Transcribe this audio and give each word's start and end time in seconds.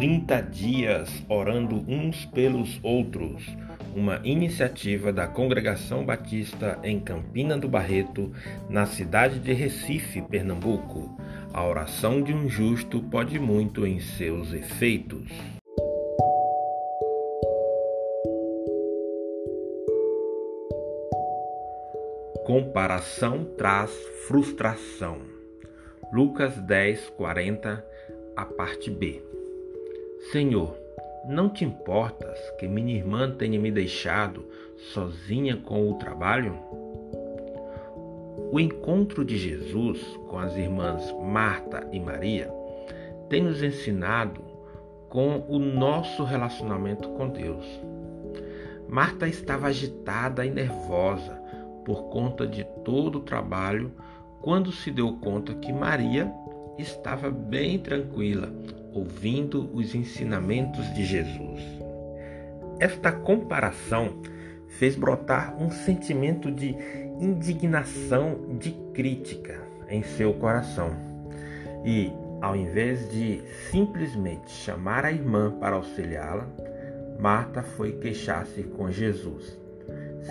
30 0.00 0.40
dias 0.44 1.22
orando 1.28 1.84
uns 1.86 2.24
pelos 2.24 2.80
outros, 2.82 3.44
uma 3.94 4.18
iniciativa 4.24 5.12
da 5.12 5.26
Congregação 5.26 6.06
Batista 6.06 6.78
em 6.82 6.98
Campina 6.98 7.58
do 7.58 7.68
Barreto, 7.68 8.32
na 8.70 8.86
cidade 8.86 9.38
de 9.38 9.52
Recife, 9.52 10.22
Pernambuco. 10.22 11.14
A 11.52 11.62
oração 11.66 12.22
de 12.22 12.32
um 12.32 12.48
justo 12.48 13.02
pode 13.02 13.38
muito 13.38 13.86
em 13.86 14.00
seus 14.00 14.54
efeitos. 14.54 15.28
Comparação 22.46 23.44
traz 23.58 23.90
frustração. 24.26 25.18
Lucas 26.10 26.56
10, 26.56 27.10
40, 27.10 27.84
a 28.34 28.44
parte 28.46 28.90
B. 28.90 29.22
Senhor, 30.28 30.76
não 31.24 31.48
te 31.48 31.64
importas 31.64 32.38
que 32.58 32.68
minha 32.68 32.94
irmã 32.94 33.30
tenha 33.30 33.58
me 33.58 33.72
deixado 33.72 34.44
sozinha 34.92 35.56
com 35.56 35.90
o 35.90 35.94
trabalho? 35.94 36.56
O 38.52 38.60
encontro 38.60 39.24
de 39.24 39.38
Jesus 39.38 39.98
com 40.28 40.38
as 40.38 40.54
irmãs 40.54 41.10
Marta 41.20 41.88
e 41.90 41.98
Maria 41.98 42.52
tem 43.30 43.42
nos 43.42 43.62
ensinado 43.62 44.42
com 45.08 45.38
o 45.48 45.58
nosso 45.58 46.22
relacionamento 46.22 47.08
com 47.10 47.30
Deus. 47.30 47.66
Marta 48.86 49.26
estava 49.26 49.68
agitada 49.68 50.44
e 50.44 50.50
nervosa 50.50 51.40
por 51.84 52.10
conta 52.10 52.46
de 52.46 52.62
todo 52.84 53.18
o 53.18 53.22
trabalho 53.22 53.90
quando 54.42 54.70
se 54.70 54.90
deu 54.90 55.14
conta 55.14 55.54
que 55.54 55.72
Maria 55.72 56.30
estava 56.78 57.30
bem 57.30 57.78
tranquila, 57.78 58.52
ouvindo 58.92 59.70
os 59.74 59.94
ensinamentos 59.94 60.92
de 60.94 61.04
Jesus. 61.04 61.60
Esta 62.78 63.12
comparação 63.12 64.22
fez 64.66 64.96
brotar 64.96 65.54
um 65.60 65.70
sentimento 65.70 66.50
de 66.50 66.74
indignação, 67.20 68.56
de 68.58 68.70
crítica 68.94 69.60
em 69.88 70.02
seu 70.02 70.32
coração. 70.34 70.90
E, 71.84 72.10
ao 72.40 72.56
invés 72.56 73.10
de 73.10 73.42
simplesmente 73.70 74.50
chamar 74.50 75.04
a 75.04 75.12
irmã 75.12 75.50
para 75.60 75.76
auxiliá-la, 75.76 76.46
Marta 77.18 77.62
foi 77.62 77.92
queixar-se 77.92 78.62
com 78.62 78.90
Jesus: 78.90 79.58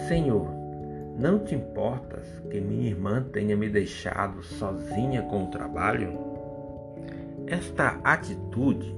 Senhor, 0.07 0.49
não 1.19 1.37
te 1.39 1.53
importas 1.53 2.25
que 2.49 2.59
minha 2.59 2.89
irmã 2.89 3.23
tenha 3.31 3.55
me 3.55 3.69
deixado 3.69 4.41
sozinha 4.41 5.21
com 5.23 5.43
o 5.43 5.52
trabalho? 5.52 6.38
Esta 7.50 8.00
atitude 8.03 8.95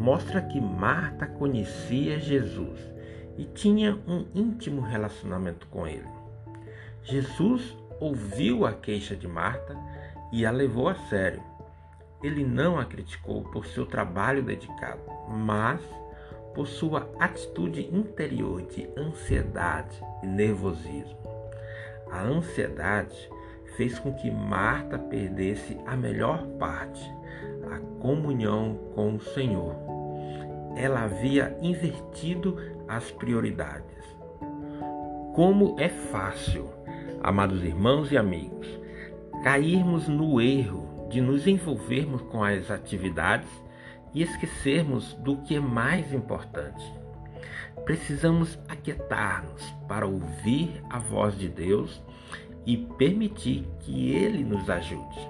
mostra 0.00 0.42
que 0.42 0.60
Marta 0.60 1.26
conhecia 1.26 2.18
Jesus 2.18 2.80
e 3.38 3.44
tinha 3.44 3.94
um 4.06 4.26
íntimo 4.34 4.80
relacionamento 4.80 5.68
com 5.68 5.86
ele. 5.86 6.08
Jesus 7.04 7.76
ouviu 8.00 8.66
a 8.66 8.72
queixa 8.72 9.14
de 9.14 9.28
Marta 9.28 9.76
e 10.32 10.44
a 10.44 10.50
levou 10.50 10.88
a 10.88 10.96
sério. 11.08 11.40
Ele 12.20 12.44
não 12.44 12.78
a 12.78 12.84
criticou 12.84 13.44
por 13.44 13.64
seu 13.66 13.86
trabalho 13.86 14.42
dedicado, 14.42 15.00
mas 15.28 15.80
por 16.52 16.66
sua 16.66 17.08
atitude 17.20 17.88
interior 17.94 18.62
de 18.62 18.88
ansiedade 18.96 20.02
e 20.22 20.26
nervosismo. 20.26 21.18
A 22.10 22.22
ansiedade 22.22 23.30
fez 23.76 23.98
com 23.98 24.12
que 24.14 24.30
Marta 24.30 24.98
perdesse 24.98 25.78
a 25.86 25.96
melhor 25.96 26.46
parte, 26.58 27.02
a 27.74 27.78
comunhão 28.00 28.78
com 28.94 29.14
o 29.14 29.20
Senhor. 29.20 29.74
Ela 30.76 31.04
havia 31.04 31.56
invertido 31.60 32.56
as 32.88 33.10
prioridades. 33.10 34.04
Como 35.34 35.76
é 35.78 35.88
fácil, 35.88 36.68
amados 37.22 37.62
irmãos 37.64 38.10
e 38.12 38.16
amigos, 38.16 38.68
cairmos 39.42 40.08
no 40.08 40.40
erro 40.40 41.08
de 41.10 41.20
nos 41.20 41.46
envolvermos 41.46 42.22
com 42.22 42.42
as 42.42 42.70
atividades 42.70 43.48
e 44.12 44.22
esquecermos 44.22 45.14
do 45.14 45.36
que 45.38 45.56
é 45.56 45.60
mais 45.60 46.12
importante 46.12 47.04
precisamos 47.84 48.58
aquietar-nos 48.68 49.62
para 49.86 50.06
ouvir 50.06 50.82
a 50.88 50.98
voz 50.98 51.36
de 51.36 51.48
Deus 51.48 52.02
e 52.64 52.76
permitir 52.76 53.68
que 53.80 54.10
Ele 54.12 54.42
nos 54.42 54.68
ajude. 54.70 55.28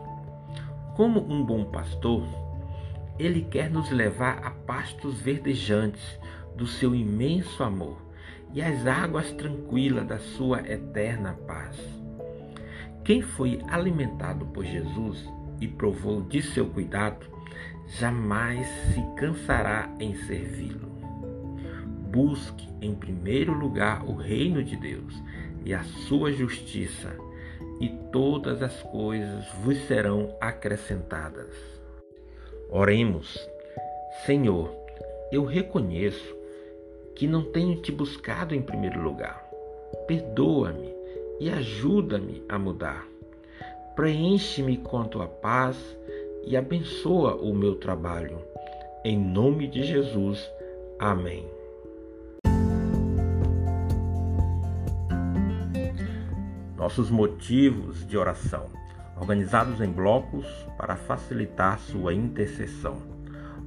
Como 0.95 1.21
um 1.21 1.45
bom 1.45 1.65
pastor, 1.65 2.23
Ele 3.19 3.43
quer 3.43 3.71
nos 3.71 3.91
levar 3.91 4.39
a 4.45 4.51
pastos 4.51 5.21
verdejantes 5.21 6.19
do 6.57 6.67
seu 6.67 6.95
imenso 6.95 7.63
amor 7.63 8.03
e 8.53 8.63
às 8.63 8.87
águas 8.87 9.31
tranquilas 9.33 10.07
da 10.07 10.19
sua 10.19 10.61
eterna 10.61 11.35
paz. 11.47 11.77
Quem 13.05 13.21
foi 13.21 13.61
alimentado 13.69 14.47
por 14.47 14.65
Jesus 14.65 15.29
e 15.61 15.69
provou 15.69 16.23
de 16.23 16.41
seu 16.41 16.67
cuidado, 16.67 17.27
jamais 17.99 18.67
se 18.67 19.03
cansará 19.17 19.93
em 20.01 20.15
servi-lo. 20.15 20.89
Busque 22.11 22.69
em 22.81 22.95
primeiro 22.95 23.53
lugar 23.53 24.05
o 24.05 24.15
reino 24.15 24.63
de 24.63 24.77
Deus 24.77 25.23
e 25.65 25.75
a 25.75 25.83
sua 25.83 26.33
justiça, 26.33 27.17
e 27.81 27.89
todas 28.13 28.63
as 28.63 28.83
coisas 28.85 29.45
vos 29.63 29.77
serão 29.87 30.37
acrescentadas. 30.41 31.84
Oremos. 32.71 33.49
Senhor, 34.25 34.71
eu 35.31 35.45
reconheço 35.45 36.35
que 37.15 37.27
não 37.27 37.45
tenho 37.53 37.77
te 37.81 37.93
buscado 37.93 38.55
em 38.55 38.63
primeiro 38.63 39.01
lugar. 39.01 39.49
Perdoa-me 40.07 40.93
e 41.41 41.51
ajuda-me 41.51 42.43
a 42.49 42.59
mudar. 42.59 43.07
Preenche-me 43.95 44.77
com 44.79 45.01
a 45.01 45.05
tua 45.05 45.27
paz 45.27 45.77
e 46.45 46.57
abençoa 46.57 47.37
o 47.37 47.55
meu 47.55 47.77
trabalho. 47.77 48.39
Em 49.05 49.19
nome 49.19 49.69
de 49.69 49.83
Jesus. 49.83 50.51
Amém. 50.99 51.55
nossos 56.85 57.11
motivos 57.11 58.07
de 58.07 58.15
oração, 58.19 58.67
organizados 59.17 59.81
em 59.81 59.91
blocos 59.91 60.47
para 60.77 60.97
facilitar 60.97 61.79
sua 61.79 62.13
intercessão. 62.13 63.03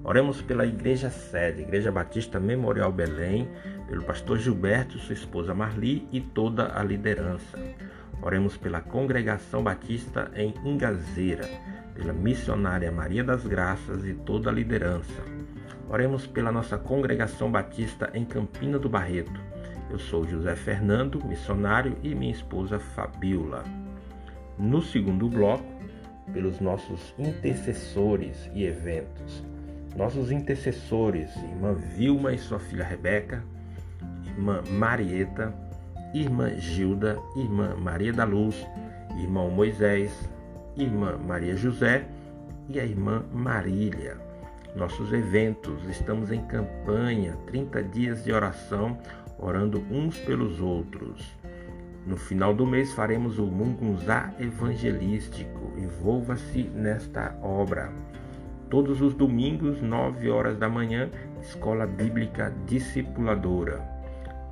Oremos 0.03 0.41
pela 0.41 0.65
Igreja 0.65 1.09
Sede, 1.09 1.61
Igreja 1.61 1.91
Batista 1.91 2.39
Memorial 2.39 2.91
Belém, 2.91 3.49
pelo 3.87 4.03
pastor 4.03 4.39
Gilberto, 4.39 4.97
sua 4.97 5.13
esposa 5.13 5.53
Marli 5.53 6.07
e 6.11 6.21
toda 6.21 6.77
a 6.79 6.83
liderança. 6.83 7.57
Oremos 8.21 8.57
pela 8.57 8.81
Congregação 8.81 9.63
Batista 9.63 10.31
em 10.35 10.53
Ingazeira, 10.63 11.47
pela 11.93 12.13
missionária 12.13 12.91
Maria 12.91 13.23
das 13.23 13.45
Graças 13.45 14.05
e 14.05 14.13
toda 14.13 14.49
a 14.49 14.53
liderança. 14.53 15.21
Oremos 15.89 16.25
pela 16.27 16.51
nossa 16.51 16.77
Congregação 16.77 17.51
Batista 17.51 18.09
em 18.13 18.25
Campina 18.25 18.77
do 18.79 18.89
Barreto 18.89 19.47
eu 19.89 19.97
sou 19.97 20.27
José 20.27 20.53
Fernando, 20.55 21.23
missionário, 21.25 21.97
e 22.03 22.13
minha 22.13 22.31
esposa 22.31 22.77
Fabiola. 22.77 23.86
No 24.57 24.81
segundo 24.81 25.29
bloco, 25.29 25.65
pelos 26.33 26.59
nossos 26.59 27.13
intercessores 27.17 28.49
e 28.53 28.63
eventos. 28.63 29.43
Nossos 29.95 30.31
intercessores, 30.31 31.35
irmã 31.37 31.73
Vilma 31.73 32.33
e 32.33 32.37
sua 32.37 32.59
filha 32.59 32.83
Rebeca, 32.83 33.43
irmã 34.25 34.61
Marieta, 34.69 35.53
irmã 36.13 36.49
Gilda, 36.55 37.17
irmã 37.35 37.75
Maria 37.75 38.13
da 38.13 38.23
Luz, 38.23 38.67
irmão 39.17 39.49
Moisés, 39.49 40.11
irmã 40.75 41.17
Maria 41.17 41.55
José 41.55 42.05
e 42.69 42.79
a 42.79 42.85
irmã 42.85 43.23
Marília. 43.33 44.17
Nossos 44.75 45.11
eventos, 45.11 45.83
estamos 45.89 46.31
em 46.31 46.43
campanha, 46.45 47.35
30 47.47 47.83
dias 47.83 48.23
de 48.23 48.31
oração 48.31 48.97
orando 49.39 49.83
uns 49.89 50.19
pelos 50.19 50.59
outros. 50.59 51.35
No 52.07 52.15
final 52.15 52.53
do 52.53 52.65
mês 52.65 52.93
faremos 52.93 53.37
o 53.37 53.45
Mungunzá 53.45 54.33
Evangelístico. 54.39 55.73
Envolva-se 55.77 56.63
nesta 56.63 57.37
obra. 57.43 57.91
Todos 58.69 59.01
os 59.01 59.13
domingos, 59.13 59.81
9 59.81 60.29
horas 60.29 60.57
da 60.57 60.69
manhã, 60.69 61.09
Escola 61.41 61.85
Bíblica 61.85 62.53
Discipuladora. 62.65 63.81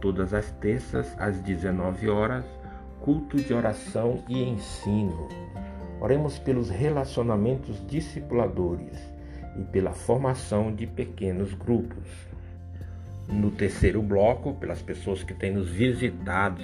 Todas 0.01 0.33
as 0.33 0.51
terças, 0.51 1.15
às 1.17 1.39
19 1.39 2.09
horas, 2.09 2.43
culto 2.99 3.37
de 3.37 3.53
oração 3.53 4.21
e 4.27 4.43
ensino. 4.43 5.29
Oremos 6.01 6.37
pelos 6.37 6.69
relacionamentos 6.69 7.81
discipuladores 7.87 8.99
e 9.57 9.63
pela 9.63 9.93
formação 9.93 10.75
de 10.75 10.85
pequenos 10.85 11.53
grupos 11.53 12.05
no 13.29 13.49
terceiro 13.49 14.01
bloco, 14.01 14.53
pelas 14.55 14.81
pessoas 14.81 15.23
que 15.23 15.33
têm 15.33 15.53
nos 15.53 15.69
visitado, 15.69 16.61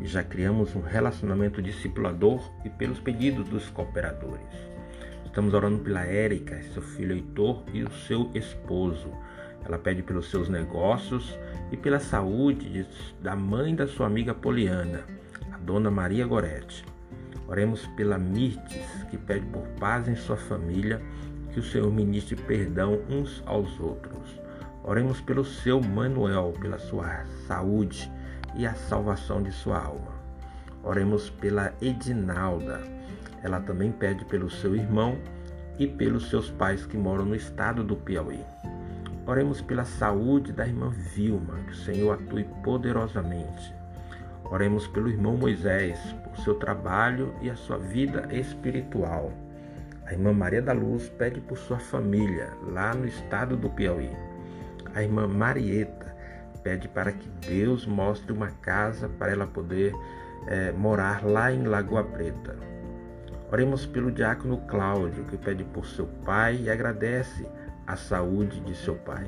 já 0.00 0.22
criamos 0.22 0.74
um 0.74 0.80
relacionamento 0.80 1.62
discipulador 1.62 2.40
e 2.64 2.70
pelos 2.70 2.98
pedidos 2.98 3.48
dos 3.48 3.68
cooperadores. 3.70 4.72
Estamos 5.24 5.54
orando 5.54 5.78
pela 5.78 6.04
Érica, 6.04 6.60
seu 6.74 6.82
filho 6.82 7.14
Heitor 7.14 7.62
e 7.72 7.82
o 7.82 7.90
seu 7.90 8.30
esposo. 8.34 9.10
Ela 9.64 9.78
pede 9.78 10.02
pelos 10.02 10.28
seus 10.28 10.48
negócios 10.48 11.38
e 11.70 11.76
pela 11.76 12.00
saúde 12.00 12.68
de, 12.68 12.86
da 13.22 13.36
mãe 13.36 13.74
da 13.74 13.86
sua 13.86 14.06
amiga 14.06 14.34
Poliana, 14.34 15.04
a 15.52 15.58
dona 15.58 15.90
Maria 15.90 16.26
Goretti. 16.26 16.84
Oremos 17.46 17.86
pela 17.96 18.18
Mirtes, 18.18 19.04
que 19.10 19.16
pede 19.16 19.46
por 19.46 19.62
paz 19.78 20.08
em 20.08 20.16
sua 20.16 20.36
família, 20.36 21.00
que 21.52 21.60
o 21.60 21.62
Senhor 21.62 21.90
ministre 21.92 22.34
perdão 22.34 23.00
uns 23.08 23.42
aos 23.46 23.78
outros. 23.78 24.40
Oremos 24.84 25.20
pelo 25.20 25.44
seu 25.44 25.80
Manuel, 25.80 26.54
pela 26.60 26.78
sua 26.78 27.24
saúde 27.46 28.10
e 28.54 28.66
a 28.66 28.74
salvação 28.74 29.42
de 29.42 29.52
sua 29.52 29.78
alma. 29.78 30.12
Oremos 30.82 31.30
pela 31.30 31.72
Edinalda. 31.80 32.80
Ela 33.42 33.60
também 33.60 33.92
pede 33.92 34.24
pelo 34.24 34.50
seu 34.50 34.74
irmão 34.74 35.18
e 35.78 35.86
pelos 35.86 36.28
seus 36.28 36.50
pais 36.50 36.84
que 36.86 36.96
moram 36.96 37.24
no 37.24 37.34
estado 37.34 37.82
do 37.82 37.96
Piauí. 37.96 38.44
Oremos 39.26 39.60
pela 39.60 39.84
saúde 39.84 40.52
da 40.52 40.66
irmã 40.66 40.90
Vilma, 40.90 41.54
que 41.66 41.72
o 41.72 41.76
Senhor 41.76 42.14
atue 42.14 42.44
poderosamente. 42.64 43.72
Oremos 44.44 44.86
pelo 44.88 45.08
irmão 45.08 45.36
Moisés, 45.36 45.98
por 46.24 46.36
seu 46.38 46.56
trabalho 46.56 47.32
e 47.40 47.48
a 47.48 47.56
sua 47.56 47.78
vida 47.78 48.28
espiritual. 48.32 49.32
A 50.04 50.12
irmã 50.12 50.32
Maria 50.32 50.60
da 50.60 50.72
Luz 50.72 51.08
pede 51.08 51.40
por 51.40 51.56
sua 51.56 51.78
família, 51.78 52.50
lá 52.62 52.92
no 52.92 53.06
estado 53.06 53.56
do 53.56 53.70
Piauí. 53.70 54.10
A 54.94 55.02
irmã 55.02 55.26
Marieta 55.28 56.01
pede 56.62 56.88
para 56.88 57.12
que 57.12 57.28
Deus 57.46 57.86
mostre 57.86 58.32
uma 58.32 58.50
casa 58.50 59.08
para 59.08 59.32
ela 59.32 59.46
poder 59.46 59.92
é, 60.46 60.72
morar 60.72 61.24
lá 61.24 61.52
em 61.52 61.64
Lagoa 61.64 62.04
Preta. 62.04 62.56
Oremos 63.52 63.84
pelo 63.84 64.10
diácono 64.10 64.58
Cláudio, 64.66 65.24
que 65.24 65.36
pede 65.36 65.62
por 65.64 65.86
seu 65.86 66.06
pai 66.24 66.62
e 66.62 66.70
agradece 66.70 67.46
a 67.86 67.96
saúde 67.96 68.60
de 68.60 68.74
seu 68.74 68.94
pai. 68.94 69.26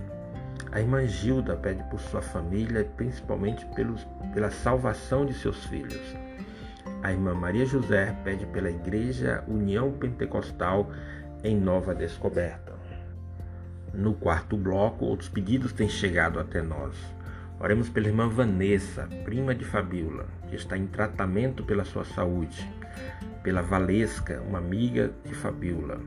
A 0.73 0.81
irmã 0.81 1.07
Gilda 1.07 1.57
pede 1.57 1.83
por 1.85 2.01
sua 2.01 2.23
família, 2.23 2.85
principalmente 2.97 3.67
pelos, 3.75 4.07
pela 4.33 4.51
salvação 4.51 5.27
de 5.27 5.35
seus 5.35 5.65
filhos. 5.67 6.17
A 7.03 7.13
irmã 7.13 7.35
Maria 7.35 7.67
José 7.67 8.17
pede 8.25 8.47
pela 8.47 8.71
Igreja 8.71 9.45
União 9.47 9.93
Pentecostal 9.93 10.91
em 11.43 11.55
Nova 11.55 11.95
Descoberta. 11.95 12.73
No 13.93 14.15
quarto 14.15 14.57
bloco, 14.57 15.05
outros 15.05 15.29
pedidos 15.29 15.73
têm 15.73 15.89
chegado 15.89 16.41
até 16.41 16.63
nós. 16.63 16.97
Oremos 17.61 17.89
pela 17.89 18.09
irmã 18.09 18.29
Vanessa, 18.29 19.09
prima 19.25 19.55
de 19.55 19.65
Fabiola, 19.65 20.27
que 20.49 20.57
está 20.57 20.77
em 20.77 20.87
tratamento 20.87 21.65
pela 21.65 21.85
sua 21.85 22.05
saúde. 22.05 22.69
Pela 23.43 23.63
Valesca, 23.63 24.43
uma 24.43 24.59
amiga 24.59 25.13
de 25.25 25.35
Fabiola. 25.35 26.01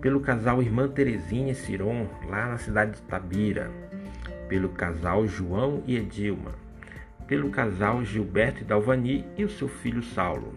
Pelo 0.00 0.20
casal 0.20 0.62
Irmã 0.62 0.88
Terezinha 0.88 1.52
e 1.52 1.54
Ciron, 1.54 2.08
lá 2.28 2.46
na 2.46 2.58
cidade 2.58 2.92
de 2.92 3.02
Tabira 3.02 3.70
pelo 4.48 4.70
casal 4.70 5.26
João 5.26 5.82
e 5.86 5.96
Edilma, 5.96 6.52
pelo 7.26 7.50
casal 7.50 8.02
Gilberto 8.02 8.62
e 8.62 8.64
Dalvani 8.64 9.24
e 9.36 9.44
o 9.44 9.50
seu 9.50 9.68
filho 9.68 10.02
Saulo, 10.02 10.54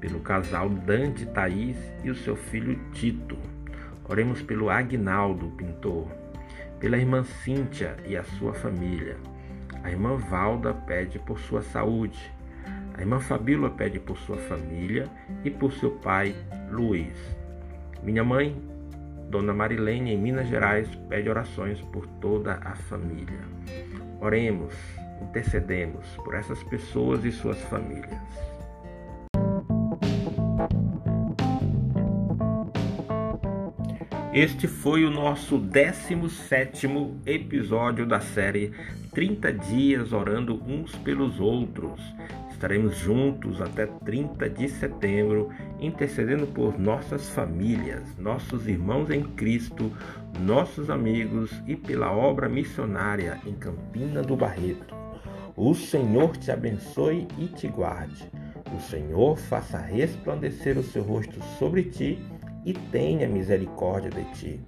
pelo 0.00 0.20
casal 0.20 0.68
Dante 0.68 1.24
Thaís 1.26 1.76
e 2.02 2.10
o 2.10 2.14
seu 2.14 2.34
filho 2.34 2.78
Tito. 2.92 3.38
Oremos 4.08 4.42
pelo 4.42 4.68
Agnaldo, 4.68 5.50
pintor, 5.50 6.08
pela 6.80 6.98
irmã 6.98 7.22
Cíntia 7.22 7.96
e 8.04 8.16
a 8.16 8.24
sua 8.24 8.52
família. 8.52 9.16
A 9.82 9.90
irmã 9.90 10.16
Valda 10.16 10.72
pede 10.72 11.18
por 11.18 11.38
sua 11.38 11.62
saúde. 11.62 12.32
A 12.94 13.00
irmã 13.00 13.20
Fabíola 13.20 13.70
pede 13.70 13.98
por 13.98 14.16
sua 14.18 14.36
família 14.36 15.08
e 15.44 15.50
por 15.50 15.72
seu 15.72 15.90
pai 15.90 16.34
Luiz. 16.70 17.16
Minha 18.02 18.22
mãe 18.22 18.56
Dona 19.32 19.54
Marilene, 19.54 20.12
em 20.12 20.18
Minas 20.18 20.46
Gerais, 20.46 20.86
pede 21.08 21.30
orações 21.30 21.80
por 21.80 22.06
toda 22.20 22.60
a 22.62 22.74
família. 22.74 23.40
Oremos, 24.20 24.74
intercedemos 25.22 26.06
por 26.16 26.34
essas 26.34 26.62
pessoas 26.64 27.24
e 27.24 27.32
suas 27.32 27.58
famílias. 27.62 28.20
Este 34.32 34.66
foi 34.66 35.04
o 35.04 35.10
nosso 35.10 35.58
17 35.58 36.88
episódio 37.26 38.06
da 38.06 38.18
série 38.18 38.72
30 39.12 39.52
Dias 39.52 40.14
Orando 40.14 40.54
Uns 40.66 40.94
pelos 40.94 41.38
Outros. 41.38 42.00
Estaremos 42.50 42.96
juntos 42.96 43.60
até 43.60 43.84
30 43.84 44.48
de 44.48 44.70
setembro, 44.70 45.50
intercedendo 45.78 46.46
por 46.46 46.78
nossas 46.78 47.28
famílias, 47.28 48.16
nossos 48.16 48.66
irmãos 48.66 49.10
em 49.10 49.22
Cristo, 49.22 49.92
nossos 50.40 50.88
amigos 50.88 51.52
e 51.66 51.76
pela 51.76 52.10
obra 52.10 52.48
missionária 52.48 53.38
em 53.44 53.52
Campina 53.52 54.22
do 54.22 54.34
Barreto. 54.34 54.94
O 55.54 55.74
Senhor 55.74 56.38
te 56.38 56.50
abençoe 56.50 57.28
e 57.36 57.48
te 57.48 57.68
guarde. 57.68 58.30
O 58.74 58.80
Senhor 58.80 59.36
faça 59.36 59.76
resplandecer 59.76 60.78
o 60.78 60.82
seu 60.82 61.02
rosto 61.02 61.38
sobre 61.58 61.82
ti 61.82 62.18
e 62.64 62.72
tenha 62.72 63.28
misericórdia 63.28 64.10
de 64.10 64.24
ti. 64.32 64.60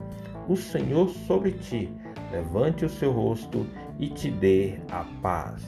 O 0.48 0.56
Senhor 0.56 1.08
sobre 1.08 1.52
ti 1.52 1.90
levante 2.30 2.84
o 2.84 2.88
seu 2.88 3.12
rosto 3.12 3.66
e 3.98 4.08
te 4.08 4.30
dê 4.30 4.78
a 4.90 5.04
paz. 5.22 5.62